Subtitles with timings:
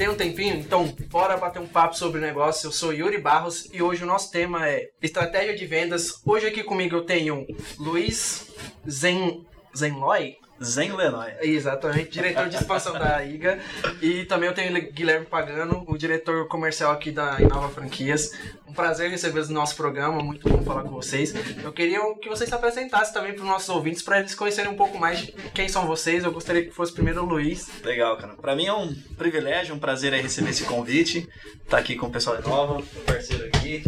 [0.00, 0.56] Tem um tempinho?
[0.56, 2.68] Então, bora bater um papo sobre negócio.
[2.68, 6.22] Eu sou Yuri Barros e hoje o nosso tema é estratégia de vendas.
[6.24, 7.46] Hoje aqui comigo eu tenho
[7.78, 8.50] Luiz
[8.88, 9.44] Zen...
[9.76, 10.38] Zenloy?
[10.62, 11.32] Zen Lenoy.
[11.40, 13.58] Exatamente, diretor de expansão da IGA.
[14.02, 18.32] E também eu tenho Guilherme Pagano, o diretor comercial aqui da Inova Franquias.
[18.68, 21.34] Um prazer receber no nosso programa, muito bom falar com vocês.
[21.62, 24.76] Eu queria que vocês se apresentassem também para os nossos ouvintes, para eles conhecerem um
[24.76, 26.24] pouco mais de quem são vocês.
[26.24, 27.68] Eu gostaria que fosse primeiro o Luiz.
[27.82, 28.34] Legal, cara.
[28.34, 31.18] Para mim é um privilégio, um prazer receber esse convite.
[31.18, 33.82] Estar tá aqui com o pessoal da Inova, parceiro aqui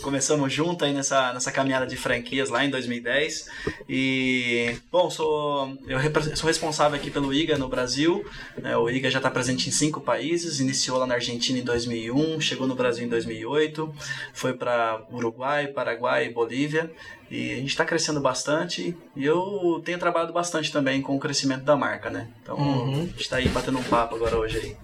[0.00, 3.48] começamos junto aí nessa, nessa caminhada de franquias lá em 2010.
[3.88, 5.98] E, bom, sou, eu
[6.36, 8.24] sou responsável aqui pelo IGA no Brasil.
[8.56, 8.76] Né?
[8.76, 10.60] O IGA já está presente em cinco países.
[10.60, 13.94] Iniciou lá na Argentina em 2001, chegou no Brasil em 2008,
[14.32, 16.90] foi para Uruguai, Paraguai e Bolívia.
[17.30, 21.62] E a gente está crescendo bastante e eu tenho trabalhado bastante também com o crescimento
[21.62, 22.28] da marca, né?
[22.42, 22.92] Então uhum.
[22.92, 24.76] a gente está aí batendo um papo agora hoje aí.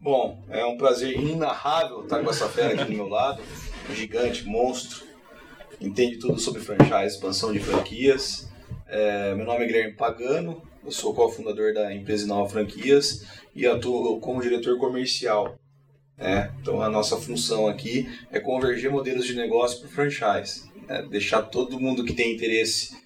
[0.00, 3.42] Bom, é um prazer inarrável estar com essa fera aqui do meu lado
[3.94, 5.04] gigante, monstro,
[5.80, 8.48] entende tudo sobre franchise, expansão de franquias.
[8.86, 14.20] É, meu nome é Guilherme Pagano, eu sou cofundador da empresa Nova Franquias e atuo
[14.20, 15.58] como diretor comercial.
[16.16, 21.42] É, então a nossa função aqui é converger modelos de negócio para franchise, é, deixar
[21.42, 22.96] todo mundo que tem interesse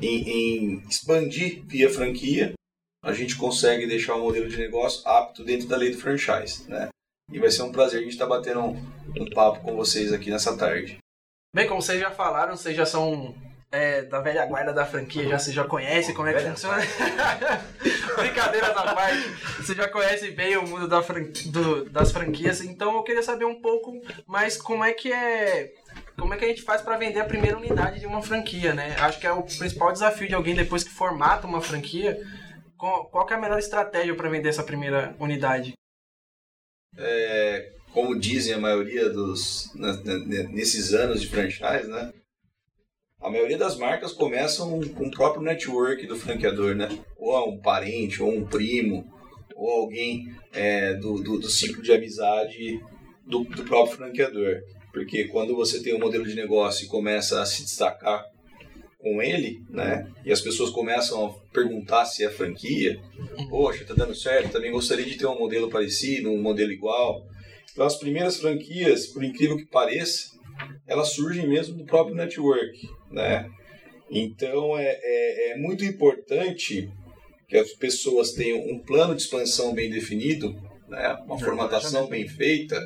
[0.00, 2.54] em, em expandir via franquia,
[3.02, 6.68] a gente consegue deixar o modelo de negócio apto dentro da lei do franchise.
[6.68, 6.88] Né?
[7.32, 10.12] E vai ser um prazer a gente estar tá batendo um, um papo com vocês
[10.12, 10.98] aqui nessa tarde.
[11.54, 13.34] Bem, como vocês já falaram, vocês já são
[13.72, 16.76] é, da velha guarda da franquia, já você já conhece como é que funciona.
[18.18, 21.24] Brincadeiras à parte, você já conhece bem o mundo da fran...
[21.46, 25.72] do, das franquias, então eu queria saber um pouco mais como é que é.
[26.18, 28.94] Como é que a gente faz para vender a primeira unidade de uma franquia, né?
[29.00, 32.20] Acho que é o principal desafio de alguém depois que formata uma franquia.
[32.76, 35.72] Qual, qual é a melhor estratégia para vender essa primeira unidade?
[36.96, 42.12] É, como dizem a maioria dos nesses anos de franchise, né?
[43.20, 46.88] A maioria das marcas começam com o próprio network do franqueador, né?
[47.16, 49.06] Ou um parente, ou um primo,
[49.54, 52.80] ou alguém é, do, do, do, ciclo de amizade
[53.24, 54.60] do, do próprio franqueador.
[54.92, 58.31] Porque quando você tem um modelo de negócio e começa a se destacar
[59.02, 60.08] com ele, né?
[60.24, 63.00] E as pessoas começam a perguntar se é franquia.
[63.50, 67.26] Poxa, tá dando certo, também gostaria de ter um modelo parecido, um modelo igual.
[67.72, 70.30] Então, as primeiras franquias, por incrível que pareça,
[70.86, 72.78] elas surgem mesmo do próprio network,
[73.10, 73.50] né?
[74.08, 76.88] Então, é, é, é muito importante
[77.48, 80.54] que as pessoas tenham um plano de expansão bem definido,
[80.88, 81.16] né?
[81.24, 82.78] uma formatação bem feita,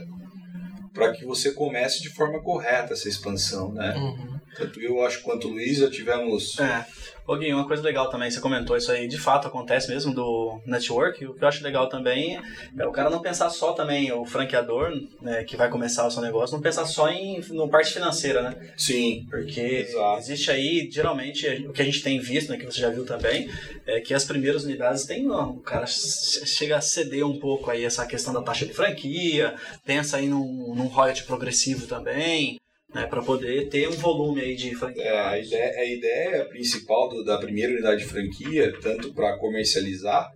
[0.95, 3.95] para que você comece de forma correta essa expansão, né?
[3.97, 4.36] Uhum.
[4.57, 6.87] Tanto eu acho quanto o Luiz já tivemos é.
[7.27, 10.61] Ô Gui, uma coisa legal também, você comentou isso aí, de fato acontece mesmo do
[10.65, 11.27] network.
[11.27, 12.41] O que eu acho legal também
[12.79, 16.23] é o cara não pensar só também, o franqueador, né, que vai começar o seu
[16.23, 18.71] negócio, não pensar só em no parte financeira, né?
[18.77, 19.27] Sim.
[19.29, 20.19] Porque exato.
[20.21, 23.51] existe aí, geralmente, o que a gente tem visto, né, que você já viu também,
[23.85, 27.85] é que as primeiras unidades tem, não, o cara chega a ceder um pouco aí
[27.85, 32.57] essa questão da taxa de franquia, pensa aí num, num royalty progressivo também
[32.95, 35.03] né, para poder ter um volume aí de franquia.
[35.03, 40.33] É, a, ideia, a ideia principal do, da primeira unidade de franquia, tanto para comercializar,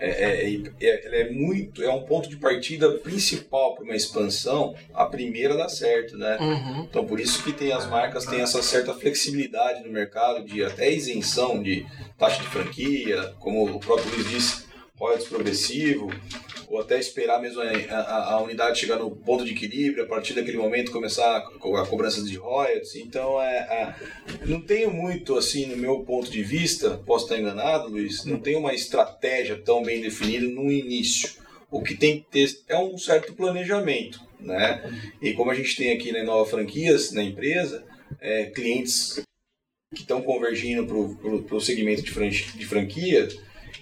[0.00, 5.04] é, é, é, é, muito, é um ponto de partida principal para uma expansão, a
[5.04, 6.38] primeira dá certo, né?
[6.40, 6.86] Uhum.
[6.88, 10.90] Então por isso que tem as marcas têm essa certa flexibilidade no mercado de até
[10.90, 11.86] isenção de
[12.16, 14.64] taxa de franquia, como o próprio Luiz disse,
[14.98, 16.10] royalties progressivo,
[16.70, 20.34] ou até esperar mesmo a, a, a, unidade chegar no ponto de equilíbrio, a partir
[20.34, 22.94] daquele momento começar a, a cobrança de royalties.
[22.94, 27.88] Então, é, é, não tenho muito, assim, no meu ponto de vista, posso estar enganado,
[27.88, 31.40] Luiz, não tem uma estratégia tão bem definida no início.
[31.68, 34.80] O que tem que ter é um certo planejamento, né?
[35.20, 37.84] E como a gente tem aqui na Nova Franquias, na empresa,
[38.20, 39.20] é, clientes
[39.92, 43.28] que estão convergindo para o segmento de, de franquia,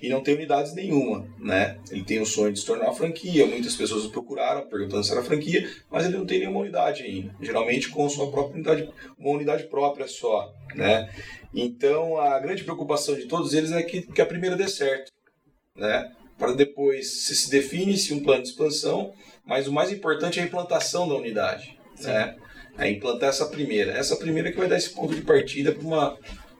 [0.01, 1.79] e não tem unidades nenhuma, né?
[1.91, 5.13] Ele tem o sonho de se tornar uma franquia, muitas pessoas o procuraram perguntando se
[5.13, 9.31] era franquia, mas ele não tem nenhuma unidade ainda, geralmente com sua própria unidade, uma
[9.31, 11.09] unidade própria só, né?
[11.55, 15.11] Então a grande preocupação de todos eles é que, que a primeira dê certo,
[15.77, 16.13] né?
[16.39, 19.13] Para depois se, se define-se um plano de expansão,
[19.45, 22.09] mas o mais importante é a implantação da unidade, Sim.
[22.09, 22.37] né?
[22.79, 23.91] É implantar essa primeira.
[23.91, 26.17] Essa primeira que vai dar esse ponto de partida para uma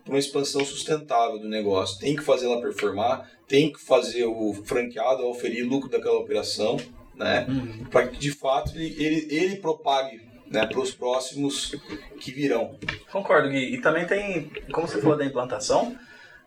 [0.09, 1.99] para uma expansão sustentável do negócio.
[1.99, 6.79] Tem que fazer ela performar, tem que fazer o franqueado oferir lucro daquela operação,
[7.15, 7.47] né?
[7.47, 7.85] Uhum.
[7.91, 11.75] Para que de fato ele, ele, ele propague né, para os próximos
[12.21, 12.79] que virão.
[13.13, 13.75] Concordo, Gui.
[13.75, 15.95] E também tem, como você falou da implantação,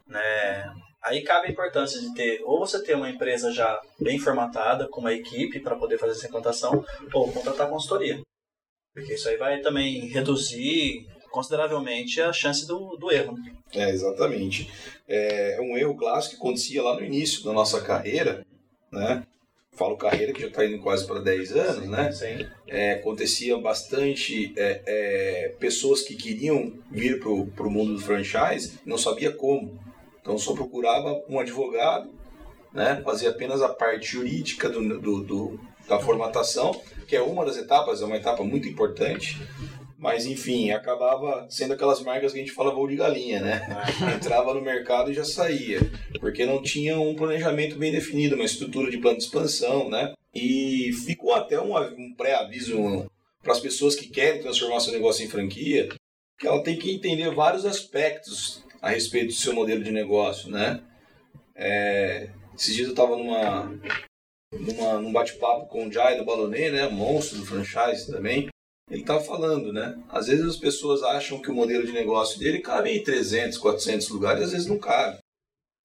[0.08, 0.74] né?
[1.04, 5.02] Aí cabe a importância de ter, ou você ter uma empresa já bem formatada, com
[5.02, 8.22] uma equipe para poder fazer essa implantação, ou contratar consultoria.
[8.94, 13.38] Porque isso aí vai também reduzir consideravelmente a chance do, do erro.
[13.74, 14.69] É, exatamente.
[15.07, 18.45] É um erro clássico que acontecia lá no início da nossa carreira,
[18.92, 19.24] né?
[19.74, 22.12] Falo carreira que já está indo quase para 10 anos, né?
[22.12, 22.45] Sim.
[22.68, 28.98] É, acontecia bastante é, é, pessoas que queriam vir para o mundo do franchise não
[28.98, 29.80] sabia como.
[30.22, 32.12] Então só procurava um advogado,
[32.74, 33.01] né?
[33.04, 38.01] Fazia apenas a parte jurídica do, do, do- da formatação, que é uma das etapas,
[38.01, 39.42] é uma etapa muito importante.
[40.01, 43.62] Mas enfim, acabava sendo aquelas marcas que a gente fala voo de galinha, né?
[44.18, 45.80] Entrava no mercado e já saía,
[46.19, 50.15] porque não tinha um planejamento bem definido, uma estrutura de plano de expansão, né?
[50.33, 53.07] E ficou até um, um pré-aviso
[53.44, 55.89] para as pessoas que querem transformar seu negócio em franquia,
[56.39, 60.81] que ela tem que entender vários aspectos a respeito do seu modelo de negócio, né?
[61.56, 62.27] É,
[62.57, 63.71] esses dias eu estava numa,
[64.51, 66.89] numa, num bate-papo com o Jai do Balonê, né?
[66.89, 68.50] Monstro do franchise também.
[68.92, 69.98] Ele estava falando, né?
[70.10, 74.10] Às vezes as pessoas acham que o modelo de negócio dele cabe em 300, 400
[74.10, 75.18] lugares, às vezes não cabe.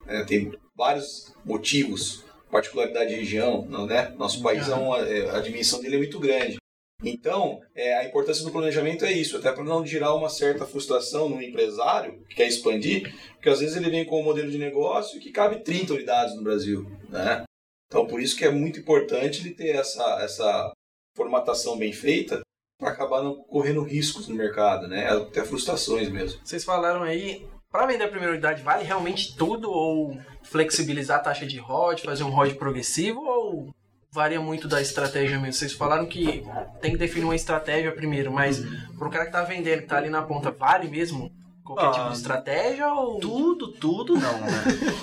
[0.09, 4.09] É, tem vários motivos, particularidade de região, não, né?
[4.19, 6.57] Nosso país é uma, é, a dimensão dele é muito grande.
[7.05, 11.29] Então, é, a importância do planejamento é isso, até para não gerar uma certa frustração
[11.29, 15.21] no empresário que quer expandir, porque às vezes ele vem com um modelo de negócio
[15.21, 17.45] que cabe 30 unidades no Brasil, né?
[17.87, 20.73] Então, por isso que é muito importante ele ter essa, essa
[21.17, 22.41] formatação bem feita
[22.79, 25.09] para acabar não correndo riscos no mercado, né?
[25.11, 26.41] Até frustrações mesmo.
[26.45, 29.71] Vocês falaram aí, para vender a primeira unidade, vale realmente tudo?
[29.71, 33.21] Ou flexibilizar a taxa de ROD, fazer um ROD progressivo?
[33.21, 33.75] Ou
[34.13, 35.55] varia muito da estratégia mesmo?
[35.55, 36.45] Vocês falaram que
[36.81, 38.63] tem que definir uma estratégia primeiro, mas
[38.99, 41.33] pro cara que tá vendendo, que tá ali na ponta, vale mesmo
[41.65, 42.93] qualquer Ah, tipo de estratégia?
[42.93, 43.19] Ou...
[43.21, 44.51] Tudo, tudo não, né?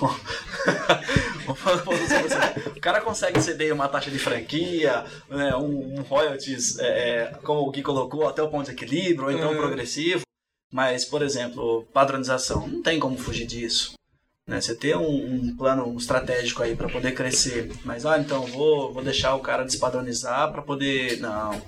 [2.76, 7.60] O cara consegue ceder uma taxa de franquia, né, um, um royalties, é, é, como
[7.60, 9.58] o Gui colocou, até o ponto de equilíbrio, ou então Uhum.
[9.58, 10.22] progressivo.
[10.72, 13.94] Mas, por exemplo, padronização, não tem como fugir disso.
[14.46, 14.60] Né?
[14.60, 19.02] Você ter um, um plano estratégico aí para poder crescer, mas ah, então vou, vou
[19.02, 21.18] deixar o cara despadronizar para poder.
[21.20, 21.62] Não.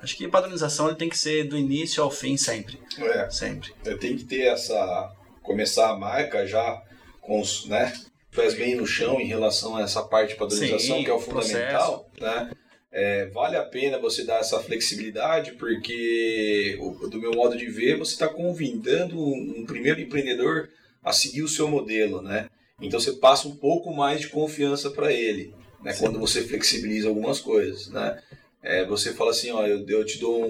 [0.00, 2.80] Acho que padronização ele tem que ser do início ao fim sempre.
[2.98, 3.72] É, Sempre.
[4.00, 5.12] tem que ter essa.
[5.42, 6.82] começar a marca já
[7.20, 7.92] com os, né?
[8.30, 11.20] Pés bem no chão em relação a essa parte de padronização, Sim, que é o
[11.20, 12.50] fundamental, né?
[12.90, 16.78] É, vale a pena você dar essa flexibilidade, porque,
[17.10, 20.70] do meu modo de ver, você está convidando um, um primeiro empreendedor
[21.02, 22.48] a seguir o seu modelo, né?
[22.80, 25.94] Então você passa um pouco mais de confiança para ele, né?
[25.98, 28.20] Quando você flexibiliza algumas coisas, né?
[28.62, 30.44] É, você fala assim, ó, eu, eu te dou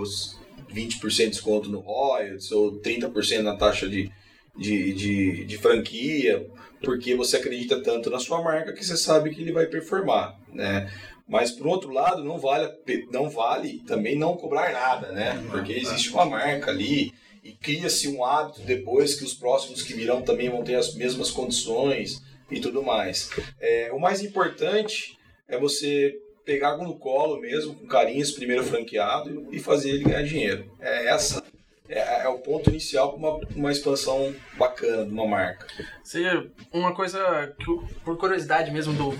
[0.00, 0.36] uns
[0.72, 4.10] 20% de desconto no royalties ou 30% na taxa de,
[4.56, 6.46] de, de, de franquia,
[6.82, 10.90] porque você acredita tanto na sua marca que você sabe que ele vai performar, né?
[11.26, 12.70] Mas por outro lado, não vale,
[13.10, 15.42] não vale também não cobrar nada, né?
[15.50, 17.12] Porque existe uma marca ali
[17.42, 21.30] e cria-se um hábito depois que os próximos que virão também vão ter as mesmas
[21.30, 23.30] condições e tudo mais.
[23.60, 25.18] É, o mais importante
[25.48, 26.14] é você
[26.44, 30.70] pegar no colo mesmo, com carinho, esse primeiro franqueado e fazer ele ganhar dinheiro.
[30.80, 31.43] É essa
[31.88, 35.66] é, é o ponto inicial para uma, uma expansão bacana de uma marca.
[36.02, 39.10] Seja uma coisa que, por curiosidade mesmo do,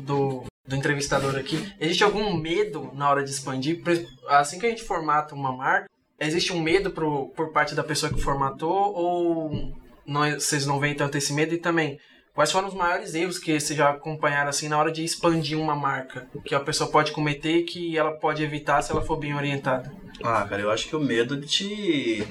[0.00, 3.82] do, do entrevistador aqui, existe algum medo na hora de expandir?
[4.28, 8.12] Assim que a gente formata uma marca, existe um medo pro, por parte da pessoa
[8.12, 9.74] que formatou ou
[10.06, 11.54] não, vocês não veem tanto esse medo?
[11.54, 11.98] E também,
[12.34, 15.76] quais foram os maiores erros que vocês já acompanharam assim na hora de expandir uma
[15.76, 16.26] marca?
[16.44, 19.92] Que a pessoa pode cometer e que ela pode evitar se ela for bem orientada?
[20.22, 22.26] Ah, cara, eu acho que o medo ele te.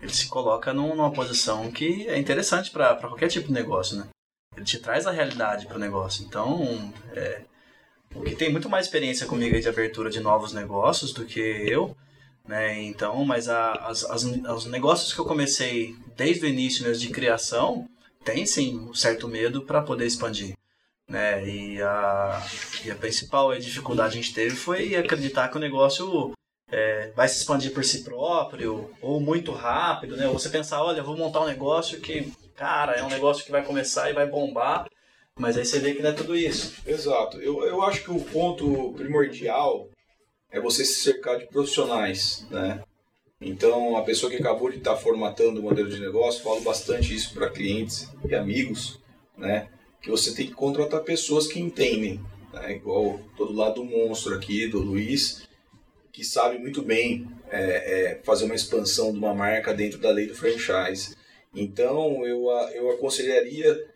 [0.00, 4.08] Ele se coloca num- numa posição que é interessante para qualquer tipo de negócio, né?
[4.56, 6.24] Ele te traz a realidade para o negócio.
[6.24, 7.42] Então, é,
[8.14, 11.94] o que tem muito mais experiência comigo de abertura de novos negócios do que eu,
[12.48, 12.82] né?
[12.82, 17.12] Então, mas a, as, as, os negócios que eu comecei desde o início mesmo de
[17.12, 17.86] criação,
[18.24, 20.54] tem sim um certo medo para poder expandir.
[21.08, 21.46] Né?
[21.46, 22.46] E, a,
[22.84, 26.32] e a principal dificuldade que a gente teve foi acreditar que o negócio
[26.70, 30.28] é, vai se expandir por si próprio, ou muito rápido, né?
[30.28, 33.64] Ou você pensar, olha, vou montar um negócio que, cara, é um negócio que vai
[33.64, 34.86] começar e vai bombar,
[35.38, 36.74] mas aí você vê que não é tudo isso.
[36.86, 37.38] Exato.
[37.38, 39.88] Eu, eu acho que o ponto primordial
[40.50, 42.82] é você se cercar de profissionais, né?
[43.40, 47.32] Então, a pessoa que acabou de estar formatando o modelo de negócio, falo bastante isso
[47.32, 49.00] para clientes e amigos,
[49.36, 49.68] né?
[50.02, 52.20] Que você tem que contratar pessoas que entendem,
[52.52, 52.72] né?
[52.72, 55.48] Igual todo lado do monstro aqui, do Luiz,
[56.12, 60.26] que sabe muito bem é, é, fazer uma expansão de uma marca dentro da lei
[60.26, 61.14] do franchise.
[61.54, 63.88] Então, eu, eu aconselharia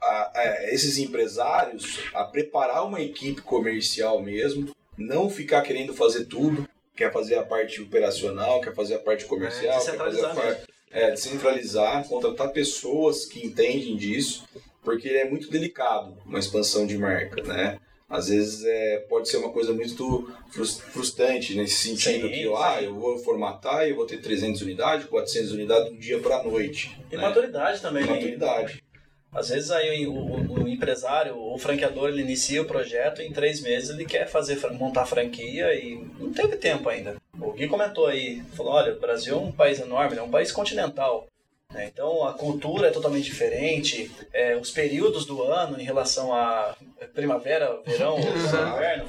[0.00, 6.68] a, a esses empresários a preparar uma equipe comercial mesmo, não ficar querendo fazer tudo,
[6.96, 10.62] quer fazer a parte operacional, quer fazer a parte comercial, É, quer fazer a parte
[10.90, 14.48] é, descentralizar, contratar pessoas que entendem disso,
[14.82, 17.78] porque é muito delicado uma expansão de marca, né?
[18.08, 22.54] Às vezes é, pode ser uma coisa muito frus- frustrante nesse sentido Sim, que sim.
[22.56, 26.38] ah, eu vou formatar e eu vou ter 300 unidades, 400 unidades do dia para
[26.38, 26.98] a noite.
[27.12, 27.22] E né?
[27.22, 28.14] maturidade também, né?
[28.14, 28.82] Maturidade.
[29.30, 33.32] Às vezes aí o, o- o empresário, o franqueador, ele inicia o projeto e em
[33.32, 37.16] três meses ele quer fazer montar franquia e não teve tempo ainda.
[37.38, 40.50] O Gui comentou aí, falou, olha, o Brasil é um país enorme, é um país
[40.50, 41.26] continental.
[41.72, 41.90] Né?
[41.92, 46.76] Então a cultura é totalmente diferente, é, os períodos do ano em relação a
[47.14, 49.06] primavera, verão, inverno.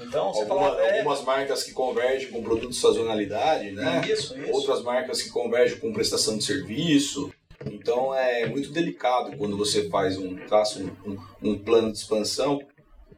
[0.00, 4.00] Então você Alguma- fala, é, algumas marcas que convergem com produto de sazonalidade, né?
[4.08, 4.52] isso, isso.
[4.52, 7.32] Outras marcas que convergem com prestação de serviço.
[7.66, 12.58] Então é muito delicado quando você faz um traça um, um, um plano de expansão,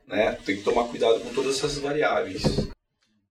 [0.09, 0.37] né?
[0.45, 2.43] Tem que tomar cuidado com todas essas variáveis.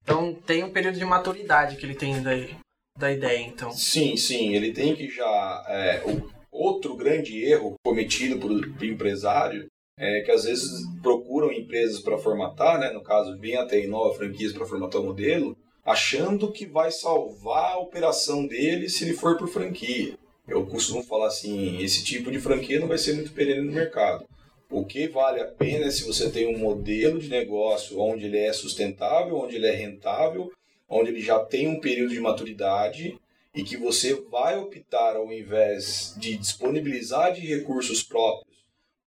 [0.03, 2.55] Então tem um período de maturidade que ele tem daí,
[2.97, 3.71] da ideia, então.
[3.71, 5.65] Sim, sim, ele tem que já.
[5.67, 6.03] é,
[6.51, 9.67] outro grande erro cometido por, por empresário
[9.97, 12.91] é que às vezes procuram empresas para formatar, né?
[12.91, 15.55] No caso, vem até Inova Franquias para formatar o modelo,
[15.85, 20.17] achando que vai salvar a operação dele se ele for por franquia.
[20.47, 24.25] Eu costumo falar assim: esse tipo de franquia não vai ser muito perene no mercado.
[24.69, 28.37] O que vale a pena é se você tem um modelo de negócio onde ele
[28.37, 30.49] é sustentável, onde ele é rentável,
[30.91, 33.17] onde ele já tem um período de maturidade
[33.55, 38.51] e que você vai optar, ao invés de disponibilizar de recursos próprios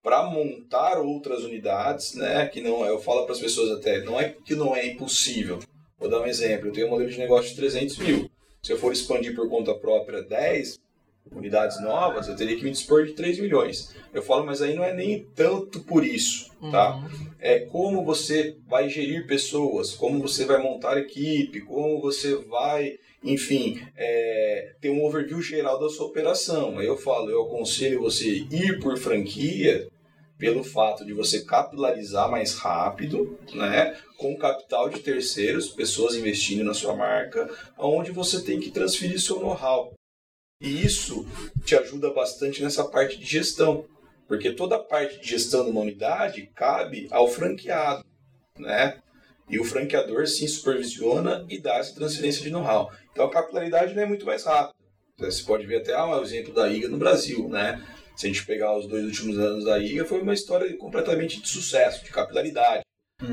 [0.02, 2.46] para montar outras unidades, né?
[2.46, 5.58] Que não, eu falo para as pessoas até, não é que não é impossível.
[5.98, 6.68] Vou dar um exemplo.
[6.68, 8.30] Eu tenho um modelo de negócio de 300 mil.
[8.62, 10.78] Se eu for expandir por conta própria 10
[11.30, 13.94] unidades novas, eu teria que me dispor de 3 milhões.
[14.12, 16.96] Eu falo, mas aí não é nem tanto por isso, tá?
[16.96, 17.30] Uhum.
[17.40, 23.80] é como você vai gerir pessoas, como você vai montar equipe, como você vai, enfim,
[23.96, 26.78] é, ter um overview geral da sua operação.
[26.78, 29.88] Aí eu falo, eu aconselho você ir por franquia
[30.38, 36.74] pelo fato de você capitalizar mais rápido, né, com capital de terceiros, pessoas investindo na
[36.74, 39.92] sua marca, onde você tem que transferir seu know-how.
[40.60, 41.26] E isso
[41.64, 43.86] te ajuda bastante nessa parte de gestão,
[44.26, 48.04] porque toda a parte de gestão de uma unidade cabe ao franqueado,
[48.58, 49.00] né?
[49.48, 52.90] E o franqueador sim supervisiona e dá essa transferência de know-how.
[53.12, 54.74] Então a capilaridade não é muito mais rápida.
[55.18, 57.84] Você pode ver até ah, o exemplo da IGA no Brasil, né?
[58.16, 61.48] Se a gente pegar os dois últimos anos da IGA, foi uma história completamente de
[61.48, 62.82] sucesso, de capilaridade.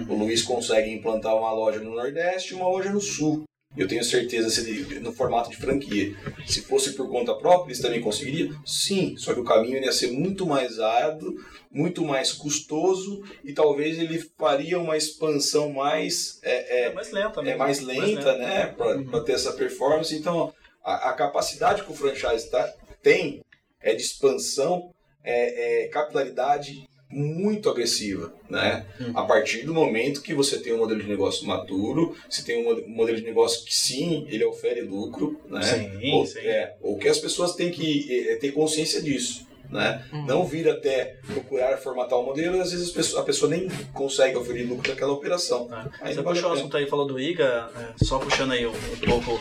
[0.07, 3.43] O Luiz consegue implantar uma loja no Nordeste e uma loja no Sul.
[3.77, 6.13] Eu tenho certeza se ele, no formato de franquia.
[6.45, 8.53] Se fosse por conta própria, eles também conseguiriam?
[8.65, 11.33] Sim, só que o caminho ia ser muito mais árduo,
[11.71, 17.41] muito mais custoso e talvez ele faria uma expansão mais é, é, É mais lenta,
[17.41, 17.51] né?
[17.51, 19.23] é mais lenta, né, para Uhum.
[19.23, 20.13] ter essa performance.
[20.13, 22.69] Então, a, a capacidade que o franchise tá,
[23.01, 23.41] tem
[23.79, 28.85] é de expansão, é, é capilaridade muito agressiva, né?
[28.99, 29.17] Uhum.
[29.17, 32.71] A partir do momento que você tem um modelo de negócio maduro, você tem um
[32.71, 35.61] um modelo de negócio que sim, ele ofere lucro, né?
[35.61, 36.39] Sim, ou, sim.
[36.39, 39.45] É, ou que as pessoas têm que é, ter consciência disso.
[39.71, 40.03] Né?
[40.11, 40.25] Uhum.
[40.25, 44.35] Não vir até procurar formatar o modelo, às vezes a pessoa, a pessoa nem consegue
[44.35, 45.69] oferir lucro daquela operação.
[45.71, 45.89] É.
[46.01, 49.21] Aí Você puxou o assunto aí, falou do IGA, é, só puxando aí um, um
[49.23, 49.39] pouco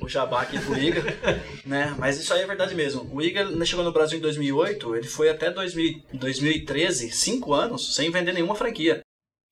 [0.00, 1.02] o jabá aqui pro IGA,
[1.66, 1.94] né?
[1.98, 3.08] Mas isso aí é verdade mesmo.
[3.12, 7.94] O IGA né, chegou no Brasil em 2008, ele foi até 2000, 2013, cinco anos,
[7.96, 9.00] sem vender nenhuma franquia.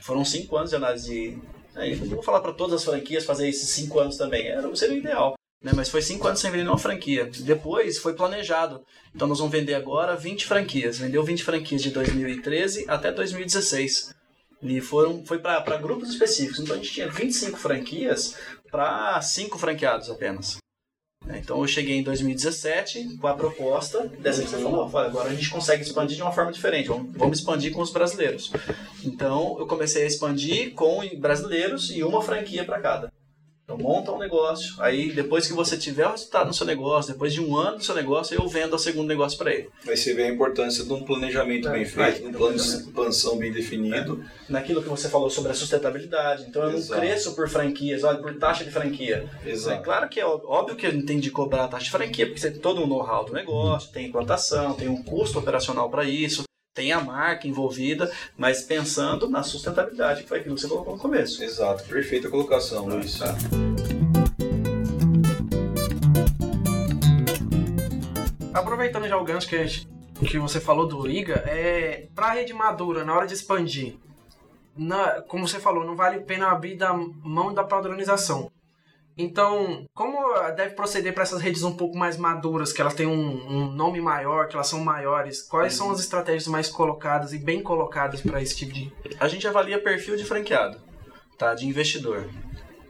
[0.00, 1.38] Foram cinco anos de análise de...
[1.75, 4.94] Aí, não vou falar para todas as franquias fazer esses cinco anos também, era, seria
[4.94, 5.34] o ideal.
[5.62, 5.72] Né?
[5.74, 7.30] Mas foi cinco anos sem vender nenhuma franquia.
[7.40, 8.84] Depois foi planejado.
[9.14, 10.98] Então nós vamos vender agora 20 franquias.
[10.98, 14.14] Vendeu 20 franquias de 2013 até 2016.
[14.62, 16.60] E foram, foi para grupos específicos.
[16.60, 18.36] Então a gente tinha 25 franquias
[18.70, 20.58] para 5 franqueados apenas.
[21.24, 25.34] Né, Então eu cheguei em 2017 com a proposta dessa que você falou, agora a
[25.34, 28.50] gente consegue expandir de uma forma diferente, vamos, vamos expandir com os brasileiros.
[29.04, 33.12] Então eu comecei a expandir com brasileiros e uma franquia para cada.
[33.70, 37.32] Então monta um negócio, aí depois que você tiver o resultado no seu negócio, depois
[37.32, 39.68] de um ano do seu negócio, eu vendo o segundo negócio para ele.
[39.86, 42.56] Aí você vê a importância de um planejamento É, bem é, feito, de um plano
[42.56, 44.24] de expansão bem definido.
[44.48, 46.46] Naquilo que você falou sobre a sustentabilidade.
[46.48, 47.00] Então eu não Exato.
[47.00, 49.28] cresço por franquias, olha, por taxa de franquia.
[49.46, 49.84] É Exato.
[49.84, 52.50] claro que é óbvio que eu tenho de cobrar a taxa de franquia, porque você
[52.50, 56.92] tem todo um know-how do negócio, tem implantação, tem um custo operacional para isso, tem
[56.92, 61.42] a marca envolvida, mas pensando na sustentabilidade, que foi aquilo que você colocou no começo.
[61.42, 63.18] Exato, perfeita colocação, Luiz.
[63.18, 63.34] Tá.
[68.54, 69.66] Aproveitando já o gancho que a
[70.26, 73.96] que você falou do IGA, é para rede madura, na hora de expandir,
[74.76, 78.52] na, como você falou, não vale a pena abrir da mão da padronização.
[79.20, 80.18] Então, como
[80.56, 84.00] deve proceder para essas redes um pouco mais maduras, que elas têm um, um nome
[84.00, 85.42] maior, que elas são maiores?
[85.42, 88.90] Quais são as estratégias mais colocadas e bem colocadas para esse tipo de.
[89.18, 90.78] A gente avalia perfil de franqueado,
[91.36, 91.54] tá?
[91.54, 92.28] De investidor.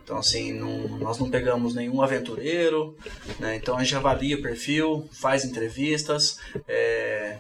[0.05, 2.97] Então, assim, não, nós não pegamos nenhum aventureiro,
[3.39, 3.57] né?
[3.57, 7.37] Então a gente avalia o perfil, faz entrevistas, é,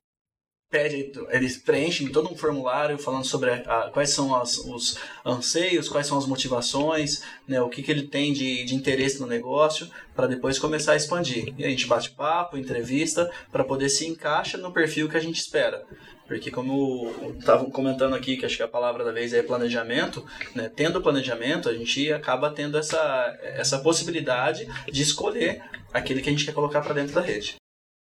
[0.70, 6.06] pede, eles preenchem todo um formulário falando sobre a, quais são as, os anseios, quais
[6.06, 10.28] são as motivações, né, o que, que ele tem de, de interesse no negócio, para
[10.28, 11.52] depois começar a expandir.
[11.58, 15.40] E a gente bate papo, entrevista, para poder se encaixa no perfil que a gente
[15.40, 15.84] espera.
[16.28, 20.24] Porque como estavam comentando aqui, que acho que a palavra da vez é planejamento,
[20.54, 20.70] né?
[20.74, 25.60] tendo planejamento, a gente acaba tendo essa, essa possibilidade de escolher
[25.92, 27.56] aquele que a gente quer colocar para dentro da rede.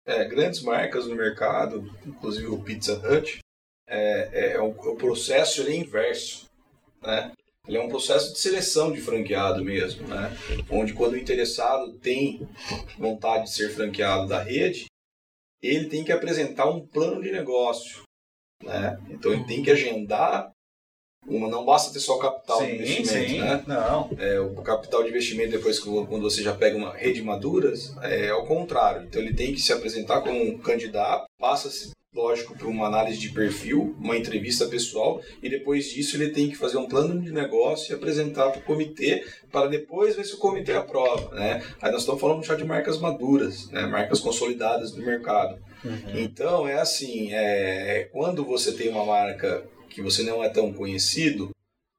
[0.06, 3.40] É, grandes marcas no mercado, inclusive o Pizza Hut,
[3.88, 6.50] é, é, é o, o, processo é inverso.
[7.02, 7.32] Né?
[7.68, 10.36] Ele é um processo de seleção de franqueado mesmo, né?
[10.70, 12.48] onde quando o interessado tem
[12.98, 14.86] vontade de ser franqueado da rede,
[15.62, 18.04] ele tem que apresentar um plano de negócio.
[18.64, 19.00] Né?
[19.10, 20.52] Então ele tem que agendar
[21.28, 23.40] uma, não basta ter só o capital sim, de investimento, sim.
[23.40, 23.64] né?
[23.68, 24.10] Não.
[24.18, 28.30] É, o capital de investimento, depois que quando você já pega uma rede madura, é
[28.30, 29.04] ao contrário.
[29.04, 33.30] Então ele tem que se apresentar como um candidato, passa-se, lógico, por uma análise de
[33.30, 37.92] perfil, uma entrevista pessoal, e depois disso ele tem que fazer um plano de negócio
[37.92, 41.64] e apresentar para o comitê, para depois ver se o comitê aprova, né?
[41.80, 43.86] Aí nós estamos falando já de marcas maduras, né?
[43.86, 45.60] marcas consolidadas do mercado.
[45.86, 46.20] Uhum.
[46.20, 51.50] Então é assim, é, quando você tem uma marca que você não é tão conhecido,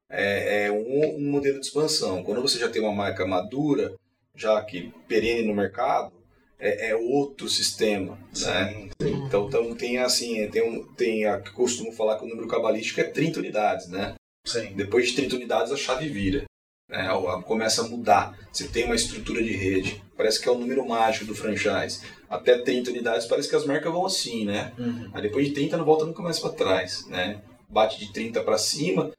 [0.09, 2.23] é, é um, um, modelo de expansão.
[2.23, 3.93] Quando você já tem uma marca madura,
[4.35, 6.11] já que perene no mercado,
[6.59, 8.89] é, é outro sistema, sim, né?
[9.01, 13.01] Então, então tem assim, tem um, tem a que costumo falar que o número cabalístico
[13.01, 14.15] é 30 unidades, né?
[14.45, 14.73] Sim.
[14.75, 16.45] Depois de 30 unidades a chave vira.
[16.89, 17.07] Né?
[17.45, 18.37] Começa a mudar.
[18.51, 20.03] Você tem uma estrutura de rede.
[20.17, 22.01] Parece que é o número mágico do franchise.
[22.29, 24.73] Até 30 unidades parece que as marcas vão assim, né?
[24.77, 25.09] Uhum.
[25.13, 27.41] Aí depois de 30 não volta nunca mais para trás, né?
[27.71, 29.11] Bate de 30 para cima,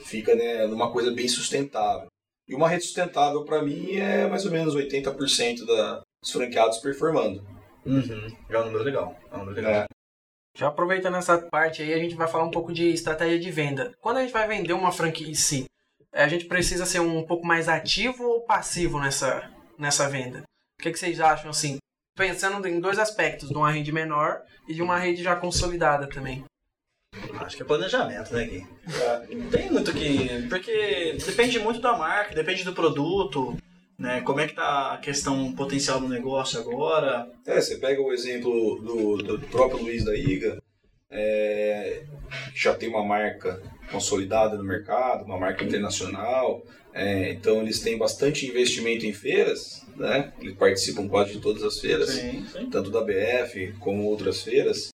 [0.00, 2.08] fica né, numa coisa bem sustentável.
[2.48, 7.44] E uma rede sustentável para mim é mais ou menos 80% da, dos franqueados performando.
[7.84, 8.36] Uhum.
[8.48, 9.16] É um número legal.
[9.30, 9.72] É um número legal.
[9.72, 9.86] É.
[10.56, 13.92] Já aproveitando essa parte aí, a gente vai falar um pouco de estratégia de venda.
[14.00, 15.66] Quando a gente vai vender uma franquia em si,
[16.12, 20.44] a gente precisa ser um pouco mais ativo ou passivo nessa, nessa venda?
[20.78, 21.76] O que, que vocês acham, assim?
[22.16, 26.44] Pensando em dois aspectos, de uma rede menor e de uma rede já consolidada também.
[27.40, 28.66] Acho que é planejamento, né, Gui?
[29.34, 30.46] Não tem muito que.
[30.48, 33.56] Porque depende muito da marca, depende do produto,
[33.98, 34.20] né?
[34.20, 37.28] Como é que tá a questão potencial do negócio agora?
[37.46, 40.58] É, você pega o exemplo do, do próprio Luiz da Iga,
[41.10, 42.02] é,
[42.54, 48.46] já tem uma marca consolidada no mercado, uma marca internacional, é, então eles têm bastante
[48.46, 50.32] investimento em feiras, né?
[50.40, 52.70] Eles participam quase de todas as feiras, sim, sim.
[52.70, 54.88] tanto da BF como outras feiras.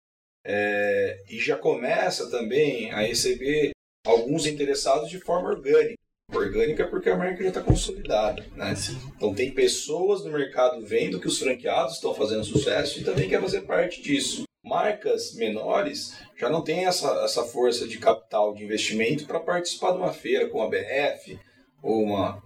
[0.45, 3.73] É, e já começa também a receber
[4.05, 5.97] alguns interessados de forma orgânica.
[6.33, 8.45] Orgânica porque a marca já está consolidada.
[8.57, 8.75] Né?
[9.17, 13.41] Então tem pessoas no mercado vendo que os franqueados estão fazendo sucesso e também quer
[13.41, 14.45] fazer parte disso.
[14.65, 19.99] Marcas menores já não têm essa, essa força de capital de investimento para participar de
[19.99, 21.39] uma feira com a BF
[21.83, 22.43] ou uma,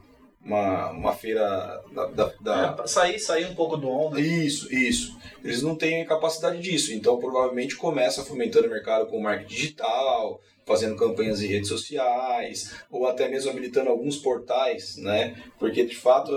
[0.46, 2.06] uma, uma feira da.
[2.06, 2.76] da, da...
[2.82, 4.20] É, sair, sair um pouco do onda.
[4.20, 5.18] Isso, isso.
[5.42, 10.96] Eles não têm capacidade disso, então provavelmente começa fomentando o mercado com marketing digital, fazendo
[10.96, 15.36] campanhas em redes sociais, ou até mesmo habilitando alguns portais, né?
[15.58, 16.36] Porque de fato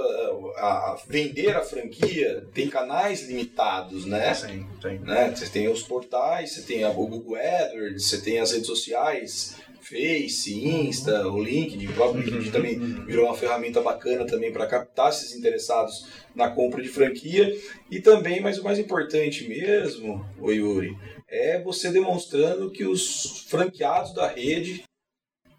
[0.57, 4.33] a, a vender a franquia tem canais limitados, né?
[4.33, 4.99] Sim, tem.
[4.99, 5.33] Né?
[5.35, 10.53] Você tem os portais, você tem a Google AdWords, você tem as redes sociais Face,
[10.65, 12.51] Insta, o LinkedIn, o próprio LinkedIn uhum.
[12.51, 17.55] também virou uma ferramenta bacana também para captar esses interessados na compra de franquia.
[17.89, 24.13] E também, mas o mais importante mesmo, o Yuri, é você demonstrando que os franqueados
[24.13, 24.83] da rede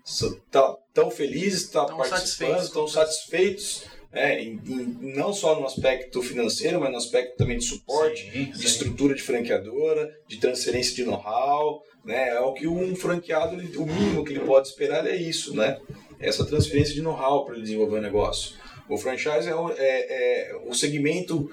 [0.05, 3.85] estão tá, felizes, estão tá participando, estão satisfeitos.
[4.13, 8.45] É, em, em, não só no aspecto financeiro, mas no aspecto também de suporte, sim,
[8.47, 8.67] de sim.
[8.67, 12.31] estrutura de franqueadora, de transferência de know-how, né?
[12.31, 15.79] É o que um franqueado, o mínimo que ele pode esperar é isso, né?
[16.19, 18.57] Essa transferência de know-how para ele desenvolver o negócio.
[18.89, 21.49] O franchise é, é, é, o segmento,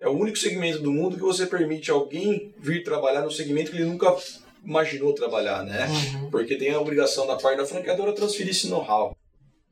[0.00, 3.76] é o único segmento do mundo que você permite alguém vir trabalhar no segmento que
[3.76, 4.16] ele nunca
[4.64, 5.86] imaginou trabalhar, né?
[5.86, 6.30] Uhum.
[6.30, 9.16] Porque tem a obrigação da parte da franqueadora transferir esse know-how.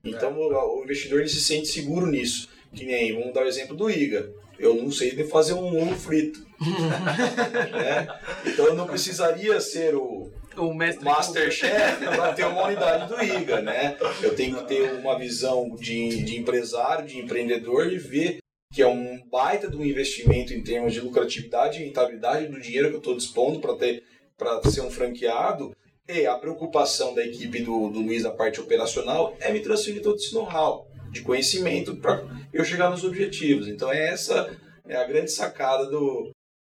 [0.05, 2.49] Então o, o, investidor ele se sente seguro nisso.
[2.75, 4.31] Que nem, vamos dar o exemplo do IGA.
[4.59, 6.47] eu não sei nem fazer um ovo frito.
[7.73, 8.09] né?
[8.47, 11.05] Então eu não precisaria ser o, O mestre.
[11.05, 13.97] Masterchef para ter uma unidade do IGA, né?
[14.23, 18.39] Eu tenho que ter uma visão de, de empresário, de empreendedor e ver
[18.73, 22.91] que é um baita de um investimento em termos de lucratividade e rentabilidade do dinheiro
[22.91, 24.05] que eu estou dispondo para ter
[24.37, 25.77] para ser um franqueado.
[26.09, 30.17] E a preocupação da equipe do, do Luiz na parte operacional é me transferir todo
[30.17, 33.69] esse know-how de conhecimento para eu chegar nos objetivos.
[33.69, 36.31] Então é essa é a grande sacada do,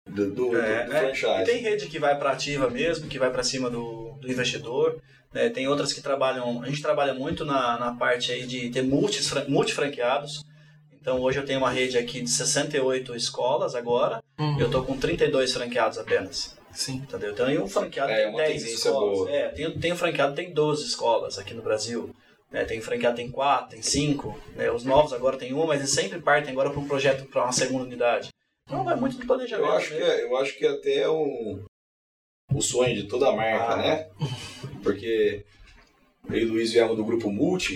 [0.09, 0.99] do, do, É, do né?
[1.01, 1.41] franchise.
[1.41, 5.01] E tem rede que vai para ativa mesmo, que vai para cima do, do investidor.
[5.33, 5.49] né?
[5.49, 6.61] Tem outras que trabalham.
[6.63, 10.45] A gente trabalha muito na, na parte aí de ter multis, multifranqueados.
[10.93, 14.23] Então hoje eu tenho uma rede aqui de 68 escolas agora.
[14.39, 14.59] Uhum.
[14.61, 16.55] Eu tô com 32 franqueados apenas.
[16.75, 16.95] Sim.
[16.97, 17.31] Entendeu?
[17.31, 19.17] Então aí um franqueado É, tem uma 10 tendência escolas.
[19.17, 19.31] boa.
[19.31, 22.13] É, tem, tem um franqueado que tem 12 escolas aqui no Brasil.
[22.51, 22.63] né?
[22.65, 24.39] Tem franqueado tem 4, tem 5.
[24.55, 24.69] Né?
[24.71, 27.51] Os novos agora tem uma, mas eles sempre partem agora para um projeto para uma
[27.51, 28.29] segunda unidade.
[28.67, 29.67] Então vai muito do planejamento.
[29.67, 31.63] Eu acho que, é- eu acho que até é um,
[32.53, 33.77] o sonho de toda a marca, Ah.
[33.77, 34.09] né?
[34.83, 35.45] Porque
[36.29, 37.75] eu e o Luiz viemos do grupo Multi,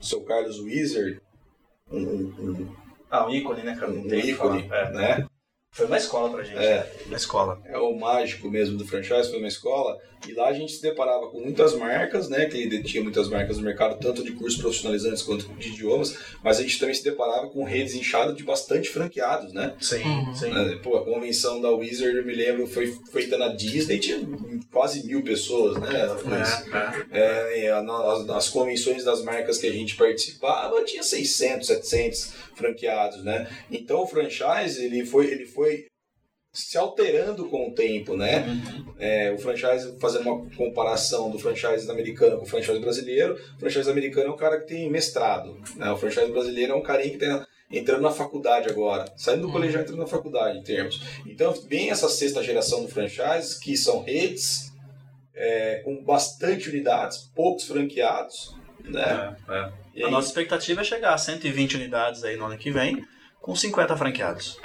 [0.00, 1.20] o seu Carlos Wizard,
[1.90, 2.76] um, um,
[3.10, 3.90] Ah, um ícone, né, cara?
[3.92, 4.80] um, Não um ícone, falar.
[4.80, 4.92] É.
[4.92, 5.26] né?
[5.72, 6.58] Foi uma escola pra gente.
[6.58, 6.76] É.
[6.80, 6.86] né?
[7.06, 7.58] Uma escola.
[7.64, 9.98] É o mágico mesmo do franchise, foi uma escola.
[10.28, 12.44] E lá a gente se deparava com muitas marcas, né?
[12.46, 16.16] Que ele tinha muitas marcas no mercado, tanto de cursos profissionalizantes quanto de idiomas.
[16.44, 19.74] Mas a gente também se deparava com redes inchadas de bastante franqueados, né?
[19.80, 20.32] Sim, Uhum.
[20.34, 20.50] sim.
[20.50, 24.20] Né, Pô, a convenção da Wizard, eu me lembro, foi feita na Disney, tinha
[24.70, 26.04] quase mil pessoas, né?
[26.24, 26.66] Luiz?
[27.10, 27.64] É, é.
[27.64, 33.24] É, a- nas, nas convenções das marcas que a gente participava, tinha 600, 700 franqueados,
[33.24, 33.48] né?
[33.72, 35.61] Então o franchise, ele foi, ele foi
[36.52, 38.44] se alterando com o tempo, né?
[38.46, 38.94] Uhum.
[38.98, 43.90] É, o franchise, fazendo uma comparação do franchise americano com o franchise brasileiro, o franchise
[43.90, 45.90] americano é um cara que tem mestrado, né?
[45.90, 49.52] O franchise brasileiro é um carinha que está entrando na faculdade agora, saindo do Uhum.
[49.54, 51.00] colegial entrando na faculdade, em termos.
[51.26, 54.70] Então, vem essa sexta geração do franchise, que são redes
[55.34, 59.34] é, com bastante unidades, poucos franqueados, né?
[59.48, 60.04] É, é.
[60.04, 63.02] A nossa expectativa é chegar a 120 unidades aí no ano que vem,
[63.40, 64.58] com 50 franqueados.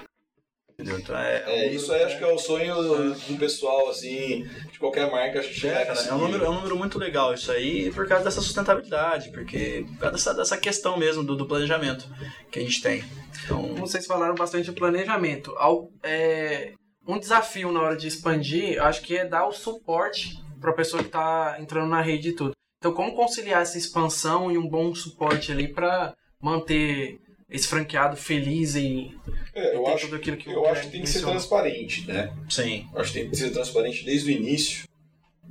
[0.79, 0.99] Entendeu?
[0.99, 2.75] Então é, É, isso aí acho que é o sonho
[3.15, 6.77] do pessoal, assim, de qualquer marca chegar É, cara, é, um número, é um número
[6.77, 11.23] muito legal isso aí, por causa dessa sustentabilidade, porque por causa dessa, dessa questão mesmo
[11.23, 12.07] do, do planejamento
[12.51, 13.03] que a gente tem.
[13.43, 16.73] Então, vocês falaram bastante de planejamento, ao- é,
[17.07, 21.01] um desafio na hora de expandir, acho que é dar o suporte para a pessoa
[21.01, 22.51] que está entrando na rede e tudo.
[22.77, 28.75] Então, como conciliar essa expansão e um bom suporte ali para manter esse franqueado feliz
[28.75, 29.11] e,
[29.53, 32.05] É, eu ter acho, tudo aquilo que o eu acho que tem que ser transparente,
[32.07, 32.33] né?
[32.49, 32.87] sim.
[32.93, 34.87] Eu acho que tem que ser transparente desde o início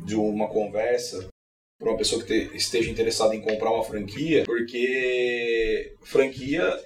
[0.04, 1.28] de uma conversa
[1.78, 6.82] para uma pessoa que te- esteja interessada em comprar uma franquia, porque franquia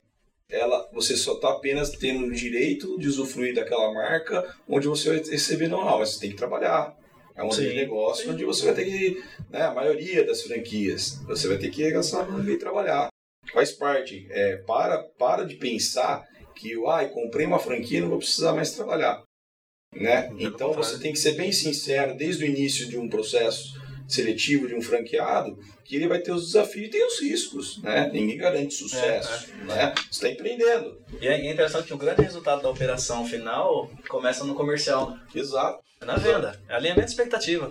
[0.48, 5.18] ela você só está apenas tendo o direito de usufruir daquela marca onde você vai
[5.18, 6.96] receber know-how, mas você tem que trabalhar.
[7.36, 7.72] É um Sim.
[7.74, 8.30] negócio Sim.
[8.32, 12.26] onde você vai ter que, né, a maioria das franquias, você vai ter que gastar
[12.48, 13.08] e trabalhar.
[13.52, 14.26] Faz parte.
[14.30, 18.72] É, para, para de pensar que, ai, comprei uma franquia e não vou precisar mais
[18.72, 19.22] trabalhar.
[19.94, 20.30] Né?
[20.38, 24.74] Então você tem que ser bem sincero desde o início de um processo seletivo de
[24.74, 28.08] um franqueado que ele vai ter os desafios e tem os riscos, né?
[28.12, 29.92] Ninguém garante sucesso, né?
[29.96, 34.44] Você está empreendendo, E é é interessante que o grande resultado da operação final começa
[34.44, 35.20] no comercial, né?
[35.34, 35.80] exato.
[36.00, 37.70] É na venda, é alinhamento de expectativa.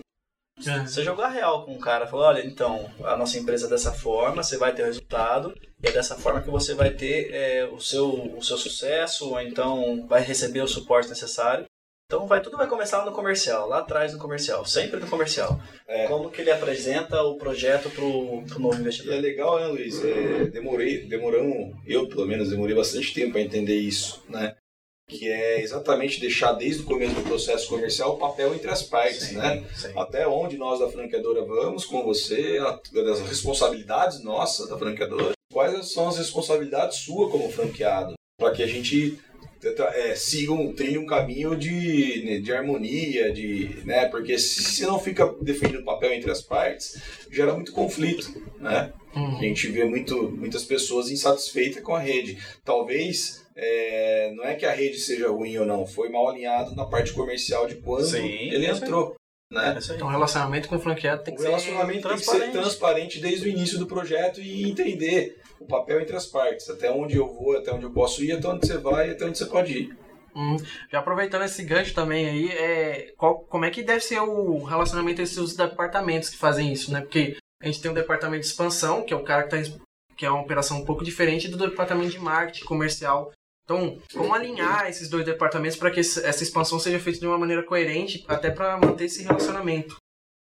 [0.67, 0.80] É.
[0.86, 4.43] Você jogar real com o cara, falou, olha, então, a nossa empresa é dessa forma,
[4.43, 7.80] você vai ter o resultado, e é dessa forma que você vai ter é, o,
[7.80, 11.65] seu, o seu sucesso, ou então vai receber o suporte necessário.
[12.12, 15.62] Então vai, tudo vai começar no comercial, lá atrás no comercial, sempre no comercial.
[15.88, 16.08] É.
[16.08, 19.22] Como que ele apresenta o projeto pro, pro novo E é investidor.
[19.22, 20.04] legal, né, Luiz?
[20.04, 24.56] É, demorei, demoramos, eu pelo menos demorei bastante tempo para entender isso, né?
[25.10, 29.30] Que é exatamente deixar desde o começo do processo comercial o papel entre as partes,
[29.30, 29.63] Sim, né?
[29.76, 29.91] sim.
[29.98, 35.91] Até onde nós da franqueadora vamos com você, a- das responsabilidades nossas da franqueadora, quais
[35.91, 39.19] são as responsabilidades suas como franqueado, para que a gente
[39.93, 44.06] é, siga um, trilhe um caminho de, né, de harmonia, de, né?
[44.08, 48.93] Porque se, não fica definido o papel entre as partes, gera muito conflito, né?
[49.13, 49.39] A Uhum.
[49.39, 52.38] gente vê muito, muitas pessoas insatisfeitas com a rede.
[52.63, 56.86] Talvez é, não é que a rede seja ruim ou não, foi mal alinhado na
[56.86, 59.15] parte comercial de quando Sim, ele é entrou.
[59.52, 59.80] Né?
[59.80, 59.93] É.
[59.95, 63.19] Então, o relacionamento com o franqueado tem O que ser relacionamento tem que ser transparente
[63.19, 67.28] desde o início do projeto e entender o papel entre as partes, até onde eu
[67.28, 69.98] vou, até onde eu posso ir, até onde você vai, até onde você pode ir.
[70.36, 70.58] Hum,
[70.91, 75.22] já aproveitando esse gancho também aí, é, qual- como é que deve ser o relacionamento
[75.22, 77.02] entre os departamentos que fazem isso, né?
[77.02, 79.82] Porque a gente tem um departamento de expansão, que é o cara que, tá, em-
[80.15, 83.32] que é uma operação um pouco diferente do departamento de marketing comercial.
[83.65, 87.63] Então, como alinhar esses dois departamentos para que essa expansão seja feita de uma maneira
[87.63, 89.95] coerente, até para manter esse relacionamento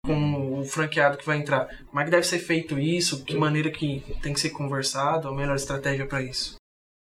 [0.05, 1.67] com o franqueado que vai entrar?
[1.87, 3.23] Como é que deve ser feito isso?
[3.23, 5.27] Que maneira que tem que ser conversado?
[5.27, 6.55] A melhor estratégia para isso?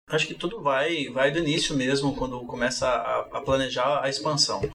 [0.10, 4.68] Acho que tudo vai, vai do início mesmo, quando começa a, a planejar a expansão.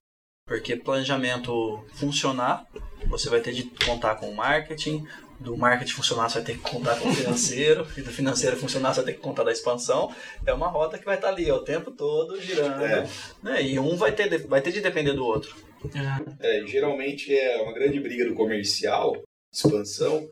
[0.47, 2.65] Porque planejamento funcionar,
[3.07, 5.05] você vai ter de contar com o marketing,
[5.39, 8.93] do marketing funcionar, você vai ter que contar com o financeiro, e do financeiro funcionar,
[8.93, 10.13] você vai ter que contar da expansão.
[10.45, 12.85] É uma roda que vai estar ali ó, o tempo todo girando.
[12.85, 13.07] É.
[13.43, 13.63] Né?
[13.63, 15.55] E um vai ter, vai ter de depender do outro.
[16.39, 20.27] É, geralmente é uma grande briga do comercial, expansão,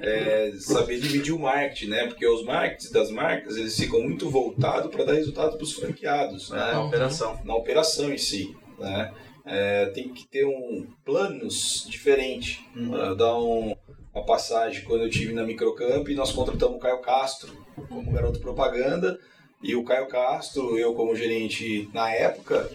[0.00, 2.06] é saber dividir o marketing, né?
[2.06, 6.50] Porque os markets das marcas, eles ficam muito voltados para dar resultado para os franqueados,
[6.50, 6.72] né?
[6.72, 7.40] Na operação.
[7.44, 9.12] Na operação em si, né?
[9.44, 12.60] É, tem que ter um planos diferentes.
[12.74, 13.16] Uhum.
[13.16, 13.74] dar um,
[14.14, 17.52] uma passagem quando eu tive na Microcamp e nós contratamos o Caio Castro
[17.88, 19.18] como garoto propaganda
[19.62, 22.68] e o Caio Castro, eu como gerente na época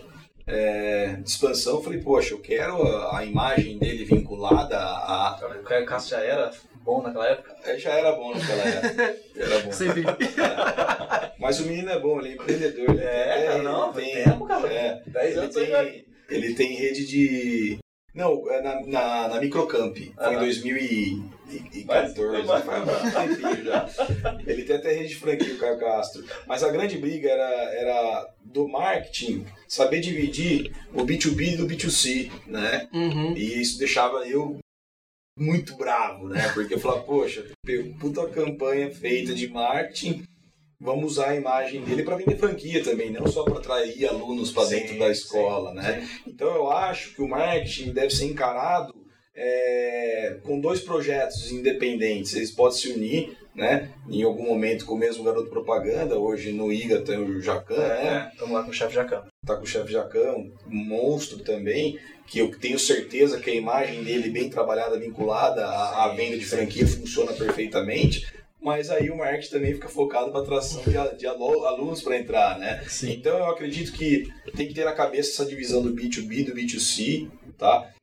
[0.47, 5.37] é, de expansão, falei, poxa, eu quero a, a imagem dele vinculada a...
[5.59, 6.51] O Caio Castro já era
[6.83, 7.55] bom naquela época?
[7.65, 9.17] É, já era bom naquela época.
[9.35, 9.71] era bom.
[9.73, 9.85] Sim.
[11.37, 12.89] Mas o menino é bom, ele é empreendedor.
[12.89, 14.73] Ele é, tem, não, tem tempo, cara.
[14.73, 17.77] É, 10 anos ele tem, ele tem rede de
[18.17, 19.95] não, é na, na, na Microcamp.
[19.95, 22.47] Foi ah, em 2014.
[22.47, 23.63] Vai, vai, vai.
[23.63, 23.87] já.
[24.47, 26.25] Ele tem até rede de franquia, o Caio Castro.
[26.47, 32.89] Mas a grande briga era, era do marketing saber dividir o B2B do B2C, né?
[32.91, 33.37] Uhum.
[33.37, 34.57] E isso deixava eu
[35.37, 36.49] muito bravo, né?
[36.55, 37.45] Porque eu falava, poxa,
[37.99, 40.23] puta campanha feita de marketing
[40.79, 44.69] vamos usar a imagem dele para vender franquia também, não só para atrair alunos para
[44.69, 46.01] dentro da escola, sim, né?
[46.01, 46.23] Sim.
[46.27, 48.93] Então eu acho que o marketing deve ser encarado
[49.35, 52.33] é, com dois projetos independentes.
[52.33, 53.91] Eles podem se unir, né?
[54.09, 56.17] Em algum momento com o mesmo garoto propaganda.
[56.17, 58.29] Hoje no IGA tem o Jacan, é, né?
[58.33, 59.23] Estamos lá com o chefe Jacan.
[59.45, 64.03] Tá com o chefe Jacan, um monstro também, que eu tenho certeza que a imagem
[64.03, 68.25] dele bem trabalhada, vinculada à, à venda de franquia, funciona perfeitamente
[68.61, 72.83] mas aí o marketing também fica focado para atração de, de alunos para entrar, né?
[72.87, 73.11] Sim.
[73.11, 77.29] Então eu acredito que tem que ter na cabeça essa divisão do B2B do B2C,
[77.57, 77.93] tá?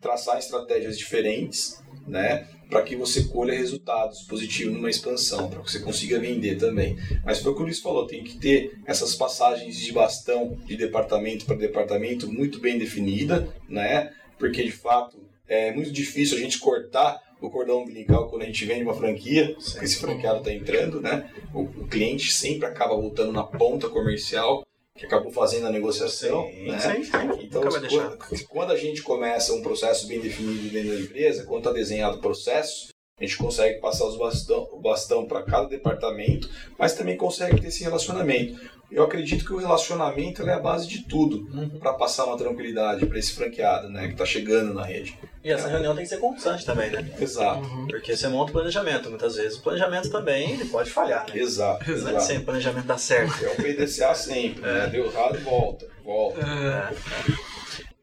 [0.00, 2.46] Traçar estratégias diferentes, né?
[2.68, 6.98] Para que você colha resultados positivos numa expansão, para que você consiga vender também.
[7.24, 10.76] Mas foi o que o Luiz falou, tem que ter essas passagens de bastão de
[10.76, 14.12] departamento para departamento muito bem definida, né?
[14.38, 18.64] Porque de fato é muito difícil a gente cortar o cordão umbilical quando a gente
[18.64, 21.30] vende uma franquia, esse franqueado está entrando, né?
[21.52, 26.66] O, o, cliente sempre acaba voltando na ponta comercial, que acabou fazendo a negociação, sim,
[26.66, 26.78] né?
[26.78, 27.10] Sim, sim.
[27.42, 31.72] Então, quando, quando, a gente começa um processo bem definido dentro da empresa, quando está
[31.72, 36.94] desenhado o processo, a gente consegue passar os bastão, o bastão para cada departamento, mas
[36.94, 38.58] também consegue ter esse relacionamento
[38.94, 41.80] eu acredito que o relacionamento é a base de tudo uhum.
[41.80, 45.18] para passar uma tranquilidade para esse franqueado, né, que está chegando na rede.
[45.42, 47.04] E essa reunião tem que ser constante também, né?
[47.20, 47.66] Exato.
[47.66, 47.86] Uhum.
[47.88, 51.38] Porque você monta o planejamento, muitas vezes o planejamento também ele pode falhar, né?
[51.38, 51.84] Exato.
[51.90, 53.44] Não é sempre o planejamento dá certo.
[53.44, 54.70] É o PDCA sempre, né?
[54.70, 54.72] é.
[54.74, 54.86] né?
[54.86, 56.40] Deu errado, volta, volta.
[56.40, 56.94] É.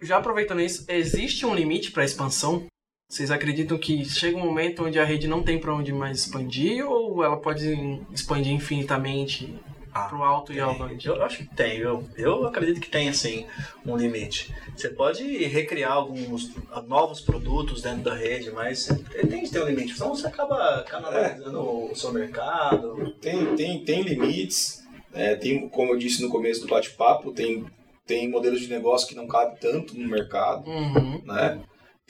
[0.02, 2.68] Já aproveitando isso, existe um limite para expansão?
[3.12, 6.90] Vocês acreditam que chega um momento onde a rede não tem para onde mais expandir
[6.90, 9.54] ou ela pode expandir infinitamente
[9.94, 10.56] ah, pro alto tem.
[10.56, 11.08] e avante?
[11.10, 13.46] Eu acho que tem, eu, eu acredito que tem assim
[13.86, 14.56] um limite.
[14.74, 16.52] Você pode recriar alguns
[16.88, 20.82] novos produtos dentro da rede, mas ele tem que ter um limite, senão você acaba
[20.88, 21.92] canalizando é.
[21.92, 23.14] o seu mercado.
[23.20, 27.66] Tem, tem, tem limites, é, tem, como eu disse no começo do bate-papo, tem,
[28.08, 31.22] tem modelos de negócio que não cabem tanto no mercado, uhum.
[31.26, 31.60] né?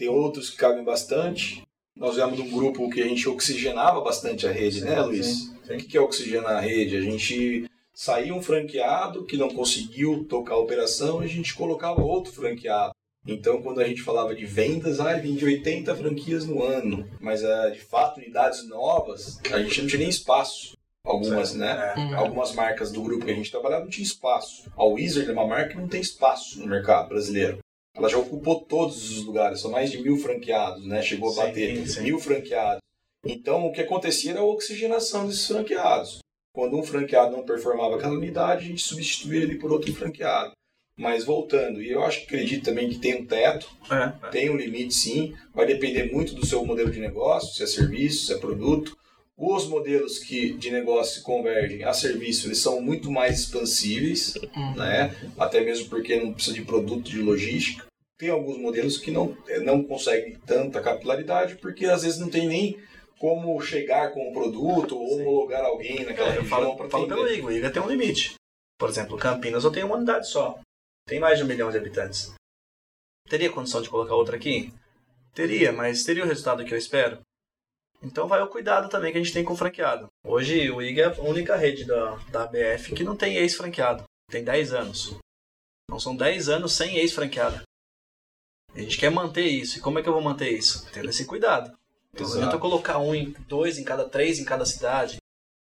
[0.01, 1.61] Tem outros que cabem bastante.
[1.95, 5.27] Nós viemos de um grupo que a gente oxigenava bastante a rede, sim, né, Luiz?
[5.63, 5.75] Sim.
[5.75, 6.97] O que é oxigenar a rede?
[6.97, 12.33] A gente saía um franqueado que não conseguiu tocar a operação, a gente colocava outro
[12.33, 12.95] franqueado.
[13.27, 17.71] Então, quando a gente falava de vendas, ah, vende 80 franquias no ano, mas uh,
[17.71, 20.75] de fato, unidades novas, a gente não tinha nem espaço.
[21.03, 21.59] Algumas, certo.
[21.59, 21.93] né?
[21.95, 22.15] Uhum.
[22.17, 24.67] Algumas marcas do grupo que a gente trabalhava não tinha espaço.
[24.75, 27.59] A Wizard é uma marca que não tem espaço no mercado brasileiro.
[27.95, 31.01] Ela já ocupou todos os lugares, são mais de mil franqueados, né?
[31.01, 32.01] Chegou a bater sim, sim.
[32.03, 32.81] mil franqueados.
[33.25, 36.19] Então, o que acontecia era a oxigenação desses franqueados.
[36.53, 40.53] Quando um franqueado não performava aquela unidade, a gente substituía ele por outro franqueado.
[40.97, 44.29] Mas voltando, e eu acho que acredito também que tem um teto, é, é.
[44.29, 48.25] tem um limite sim, vai depender muito do seu modelo de negócio, se é serviço,
[48.25, 48.97] se é produto.
[49.43, 54.75] Os modelos que de negócio convergem a serviço, eles são muito mais expansíveis, uhum.
[54.75, 55.15] né?
[55.35, 57.87] até mesmo porque não precisa de produto de logística.
[58.19, 62.77] Tem alguns modelos que não, não conseguem tanta capilaridade, porque às vezes não tem nem
[63.17, 67.47] como chegar com o produto ou homologar alguém naquela é, região para Fala pelo IGA,
[67.47, 68.35] o IGA tem um limite.
[68.77, 70.59] Por exemplo, Campinas eu tenho uma unidade só.
[71.07, 72.31] Tem mais de um milhão de habitantes.
[73.27, 74.71] Teria condição de colocar outra aqui?
[75.33, 77.19] Teria, mas teria o resultado que eu espero?
[78.01, 80.07] Então vai o cuidado também que a gente tem com o franqueado.
[80.25, 84.03] Hoje o IG é a única rede da, da ABF que não tem ex-franqueado.
[84.29, 85.15] Tem 10 anos.
[85.85, 87.61] Então são 10 anos sem ex-franqueado.
[88.73, 89.77] A gente quer manter isso.
[89.77, 90.87] E como é que eu vou manter isso?
[90.91, 91.77] Tendo esse cuidado.
[92.13, 95.17] Então não adianta eu colocar um, em, dois em cada três em cada cidade.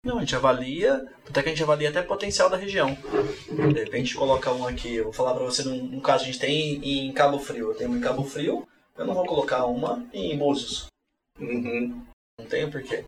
[0.04, 2.96] Não, a gente avalia, até que a gente avalia até potencial da região.
[3.72, 6.38] De repente coloca um aqui, eu vou falar pra você, num, num caso a gente
[6.38, 10.06] tem em Cabo Frio, eu tenho um em Cabo Frio, eu não vou colocar uma
[10.12, 10.86] em Búzios.
[11.40, 12.06] Uhum.
[12.38, 13.04] Não tenho porquê.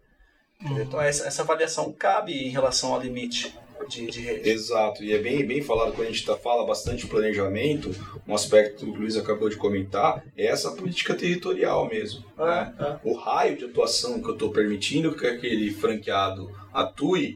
[0.61, 3.55] Então essa, essa avaliação cabe em relação ao limite
[3.87, 4.49] de, de rede.
[4.49, 7.91] Exato, e é bem, bem falado quando a gente tá, fala bastante de planejamento,
[8.27, 12.25] um aspecto que o Luiz acabou de comentar, é essa política territorial mesmo.
[12.39, 12.75] né?
[12.79, 17.35] Ah, O raio de atuação que eu estou permitindo que aquele franqueado atue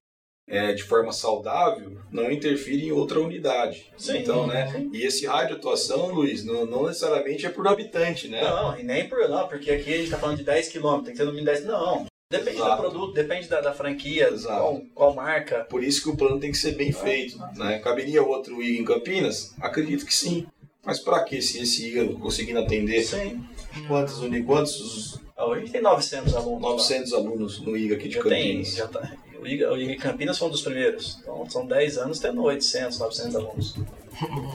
[0.53, 3.91] é, de forma saudável não interfere em outra unidade.
[3.97, 4.71] Sim, então, né?
[4.71, 4.91] sim.
[4.93, 8.43] E esse de atuação, Luiz, não, não necessariamente é por habitante, né?
[8.43, 11.13] Não, e nem por não, porque aqui a gente tá falando de 10 km, tem
[11.13, 12.05] que ser no mínimo 10 Não.
[12.31, 12.81] Depende do Exato.
[12.83, 14.59] produto, depende da, da franquia, Exato.
[14.61, 15.65] qual, qual marca.
[15.69, 17.39] Por isso que o plano tem que ser bem feito.
[17.57, 17.79] Né?
[17.79, 19.55] Caberia outro IG em Campinas?
[19.61, 20.47] Acredito que sim.
[20.85, 23.43] Mas para que se esse IG não conseguindo atender Sim.
[23.87, 26.63] quantos, quantos Ah, Hoje a gente tem 900 alunos.
[26.63, 26.71] lá.
[26.71, 28.75] 900 alunos no IG aqui de Já tem, Campinas?
[28.75, 29.13] já tá.
[29.43, 31.19] O IGA, o IGA Campinas foi um dos primeiros.
[31.21, 33.75] Então são 10 anos tendo 800, 900 alunos.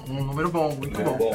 [0.07, 1.17] Um número bom, muito É, bom.
[1.17, 1.31] bom.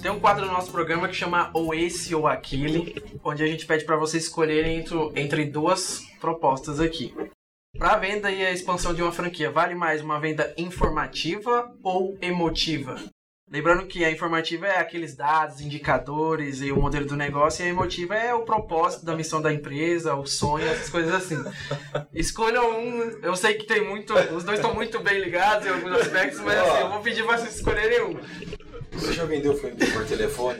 [0.00, 3.66] Tem um quadro no nosso programa que chama Ou Esse ou Aquele, onde a gente
[3.66, 7.12] pede para vocês escolherem entre, entre duas propostas aqui.
[7.76, 12.16] Para a venda e a expansão de uma franquia, vale mais uma venda informativa ou
[12.22, 12.96] emotiva?
[13.50, 17.70] Lembrando que a informativa é aqueles dados, indicadores e o modelo do negócio, e a
[17.70, 21.42] emotiva é o propósito da missão da empresa, o sonho, essas coisas assim.
[22.12, 25.92] Escolham um, eu sei que tem muito, os dois estão muito bem ligados em alguns
[25.92, 28.20] aspectos, mas assim, eu vou pedir para vocês escolherem um.
[28.92, 30.58] Você já vendeu franquia por telefone?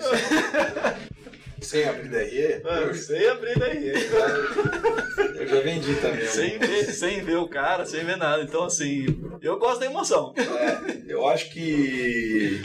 [1.69, 2.63] Sem abrir DRE?
[2.65, 3.89] Eu, sem abrir daí.
[5.37, 6.27] eu já vendi também.
[6.27, 8.43] sem, ver, sem ver o cara, sem ver nada.
[8.43, 9.05] Então, assim,
[9.43, 10.33] eu gosto da emoção.
[10.39, 12.63] É, eu acho que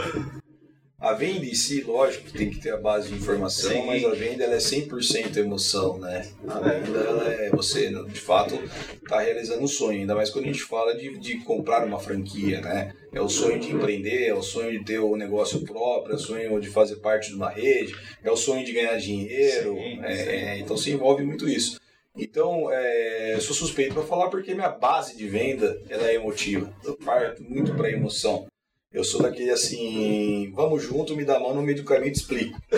[1.03, 3.85] a venda em si, lógico tem que ter a base de informação, Sim.
[3.85, 6.25] mas a venda ela é 100% emoção, né?
[6.47, 8.57] A venda ela é você, de fato,
[9.03, 12.61] está realizando um sonho, ainda mais quando a gente fala de, de comprar uma franquia,
[12.61, 12.93] né?
[13.11, 16.19] É o sonho de empreender, é o sonho de ter o negócio próprio, é o
[16.19, 20.15] sonho de fazer parte de uma rede, é o sonho de ganhar dinheiro, Sim, é,
[20.15, 20.29] sim.
[20.29, 21.81] é, então se envolve muito isso.
[22.15, 26.73] Então, é, eu sou suspeito para falar porque minha base de venda ela é emotiva.
[26.85, 28.47] Eu parto muito para emoção.
[28.93, 32.11] Eu sou daquele assim, vamos junto, me dá a mão no meio do caminho e
[32.11, 32.61] te explico.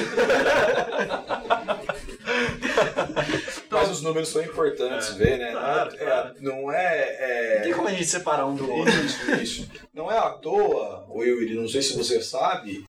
[3.69, 5.51] Mas os números são importantes, ver, né?
[5.51, 6.35] claro, não é, claro.
[6.39, 8.93] não é, Não tem como a gente separar um do outro.
[9.03, 9.69] isso, isso.
[9.93, 12.85] Não é à toa, Will, não sei se você sabe,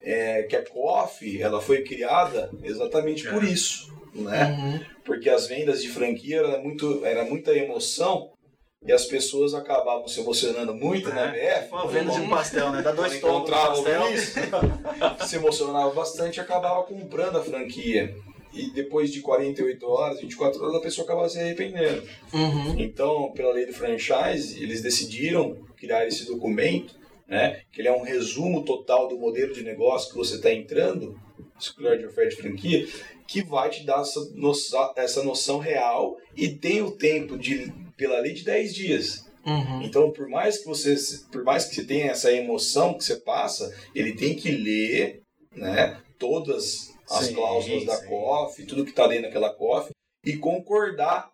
[0.00, 4.46] é, que a Coffee ela foi criada exatamente por isso, né?
[4.46, 4.80] Uhum.
[5.04, 8.30] Porque as vendas de franquia era, muito, era muita emoção
[8.86, 11.70] e as pessoas acabavam se emocionando muito na BF.
[11.70, 12.80] Uma venda de um pastel, né?
[12.80, 14.02] Dá dois Quando tomos de encontrava o pastel.
[14.02, 18.16] Luiz, se emocionava bastante e acabava comprando a franquia.
[18.52, 22.02] E depois de 48 horas, 24 horas, a pessoa acabava se arrependendo.
[22.32, 22.80] Uhum.
[22.80, 28.02] Então, pela lei do franchise, eles decidiram criar esse documento, né, que ele é um
[28.02, 31.16] resumo total do modelo de negócio que você está entrando,
[31.60, 32.88] escolher de oferta de franquia,
[33.28, 38.18] que vai te dar essa noção, essa noção real e tem o tempo de pela
[38.18, 39.26] lei de 10 dias.
[39.44, 39.82] Uhum.
[39.82, 40.96] Então, por mais que você,
[41.30, 45.20] por mais que você tenha essa emoção que você passa, ele tem que ler,
[45.54, 48.06] né, todas as Sim, cláusulas da sim.
[48.06, 49.90] COF, tudo que está dentro daquela COF
[50.24, 51.30] e concordar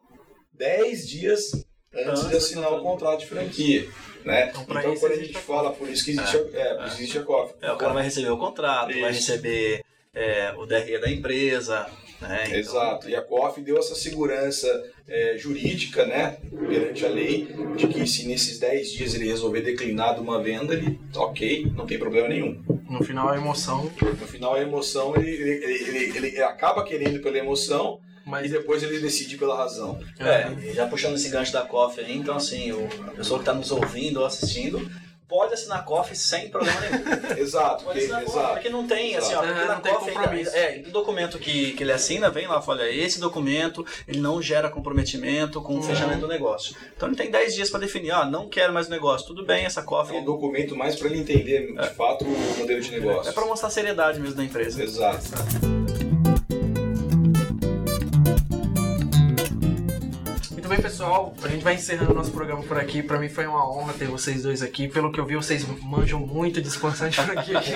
[0.53, 3.89] 10 dias antes de assinar o contrato de franquia,
[4.25, 4.49] né?
[4.51, 7.19] Então, Então, quando a gente a fala, por isso que existe, a, é, isso existe
[7.19, 7.55] a COF.
[7.63, 9.31] É, o cara vai receber o contrato, vai Isso.
[9.33, 11.87] receber é, o DRE da empresa,
[12.21, 12.45] né?
[12.47, 13.09] Então, Exato.
[13.09, 14.69] E a COF deu essa segurança
[15.09, 16.37] é, jurídica, né,
[16.69, 20.75] perante a lei, de que se nesses 10 dias ele resolver declinar de uma venda,
[20.75, 22.61] ele, ok, não tem problema nenhum.
[22.89, 27.21] No final, a emoção, No final, a emoção, ele, ele, ele, ele- ele acaba querendo
[27.21, 30.01] pela emoção e mas depois ele decide pela razão.
[30.19, 33.43] É, e já puxando esse gancho da COF aí, então assim, o, a pessoa que
[33.43, 34.91] está nos ouvindo ou assistindo
[35.29, 37.05] pode assinar COF sem problema nenhum.
[37.39, 38.53] Exato, Pode porque, assinar exato.
[38.55, 39.47] porque não tem, assim, ó, Exato.
[39.49, 40.57] porque É, na não tem COF ainda, compromisso.
[40.57, 44.69] é, do documento que, que ele assina, vem lá, olha, esse documento, ele não gera
[44.71, 45.83] comprometimento com o Uhum.
[45.83, 46.77] fechamento do negócio.
[46.97, 49.65] Então ele tem 10 dias para definir, ó, não quero mais o negócio, tudo bem,
[49.65, 53.29] essa COF É um documento mais para ele entender, de fato, o modelo de negócio.
[53.31, 54.83] é para mostrar a seriedade mesmo da empresa.
[54.83, 55.76] Exato.
[60.77, 63.03] Bem, pessoal, a gente vai encerrando o nosso programa por aqui.
[63.03, 64.87] Pra mim foi uma honra ter vocês dois aqui.
[64.87, 67.73] Pelo que eu vi, vocês manjam muito de expansão de franquia aqui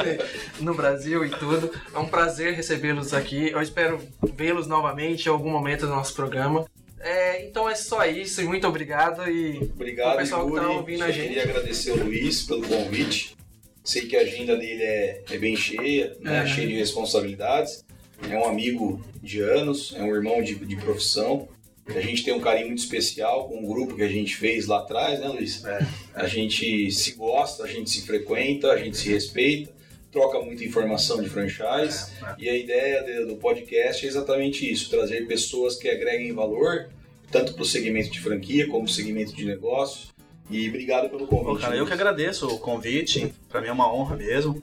[0.61, 1.73] no Brasil e tudo.
[1.95, 3.53] É um prazer recebê-los aqui.
[3.53, 3.99] Eu espero
[4.37, 6.67] vê-los novamente em algum momento do nosso programa.
[7.01, 9.27] É, então é só isso e muito obrigado.
[9.31, 10.61] E Obrigado, o pessoal Yuri.
[10.61, 11.29] que tá ouvindo a gente.
[11.29, 13.35] queria agradecer o Luiz pelo convite.
[13.83, 16.43] Sei que a agenda dele é, é bem cheia, né?
[16.43, 16.47] É.
[16.47, 17.83] cheia de responsabilidades.
[18.29, 21.49] É um amigo de anos, é um irmão de, de profissão.
[21.87, 24.79] A gente tem um carinho muito especial com o grupo que a gente fez lá
[24.79, 25.65] atrás, né, Luiz?
[25.65, 25.87] É.
[26.15, 29.73] A gente se gosta, a gente se frequenta, a gente se respeita,
[30.13, 32.13] troca muita informação de franchise.
[32.23, 36.91] É, E a ideia de- do podcast é exatamente isso: trazer pessoas que agreguem valor,
[37.31, 40.09] tanto para o segmento de franquia como para o segmento de negócio.
[40.49, 41.61] E obrigado pelo convite.
[41.61, 43.33] cara, eu que agradeço o convite.
[43.49, 44.63] Pra mim é uma honra mesmo.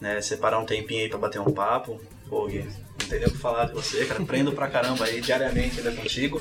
[0.00, 2.00] Né, separar um tempinho aí pra bater um papo.
[2.30, 4.22] Pô, Gui, não tem nem o que falar de você, cara.
[4.22, 6.40] Aprendo pra caramba aí diariamente ainda contigo.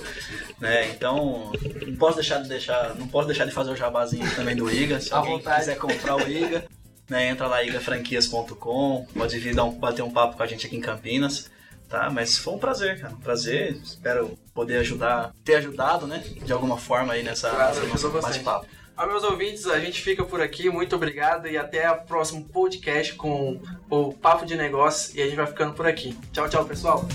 [0.60, 1.52] Né, então,
[1.88, 2.94] não posso deixar de deixar.
[2.96, 5.00] Não posso deixar de fazer o jabazinho também do IGA.
[5.00, 6.66] Se alguém quiser comprar o IGA,
[7.10, 9.08] né, entra lá igafranquias.com.
[9.14, 11.50] Pode vir dar um, bater um papo com a gente aqui em Campinas.
[11.90, 13.14] Tá, mas foi um prazer, cara.
[13.16, 13.72] Um prazer.
[13.84, 16.24] Espero poder ajudar, ter ajudado, né?
[16.46, 18.34] De alguma forma aí nessa, Claro, nessa nossa bastante.
[18.44, 18.68] bate-papo.
[19.00, 20.70] A meus ouvintes, a gente fica por aqui.
[20.70, 23.58] Muito obrigado e até o próximo podcast com
[23.90, 25.16] o Papo de Negócios.
[25.16, 26.14] E a gente vai ficando por aqui.
[26.34, 27.08] Tchau, tchau, pessoal.